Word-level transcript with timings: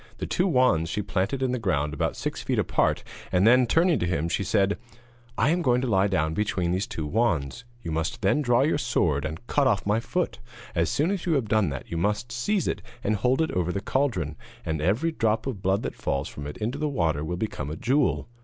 The 0.17 0.25
two 0.25 0.47
wands 0.47 0.89
she 0.89 1.03
planted 1.03 1.43
in 1.43 1.51
the 1.51 1.59
ground 1.59 1.93
about 1.93 2.15
six 2.15 2.41
feet 2.41 2.57
apart, 2.57 3.03
and 3.31 3.45
then, 3.45 3.67
turning 3.67 3.99
to 3.99 4.07
him, 4.07 4.29
she 4.29 4.43
said: 4.43 4.79
'I 5.37 5.49
am 5.51 5.61
going 5.61 5.79
to 5.81 5.87
lie 5.87 6.07
down 6.07 6.33
between 6.33 6.71
these 6.71 6.87
two 6.87 7.05
wands. 7.05 7.65
You 7.83 7.91
must 7.91 8.23
then 8.23 8.41
draw 8.41 8.63
your 8.63 8.79
sword 8.79 9.25
and 9.25 9.45
cut 9.45 9.67
off 9.67 9.85
my 9.85 9.99
foot, 9.99 10.39
and, 10.73 10.81
as 10.81 10.89
soon 10.89 11.11
as 11.11 11.27
you 11.27 11.33
have 11.33 11.47
done 11.47 11.69
that, 11.69 11.91
you 11.91 11.97
must 11.97 12.31
seize 12.31 12.67
it 12.67 12.81
and 13.03 13.15
hold 13.15 13.43
it 13.43 13.51
over 13.51 13.71
the 13.71 13.79
cauldron, 13.79 14.37
and 14.65 14.81
every 14.81 15.11
drop 15.11 15.45
of 15.45 15.61
blood 15.61 15.83
that 15.83 15.93
falls 15.93 16.27
from 16.27 16.47
it 16.47 16.57
into 16.57 16.79
the 16.79 16.89
water 16.89 17.23
will 17.23 17.37
become 17.37 17.69
a 17.69 17.75
jewel. 17.75 18.27